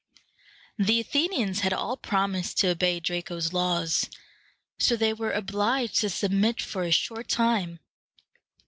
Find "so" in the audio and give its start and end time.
4.79-4.95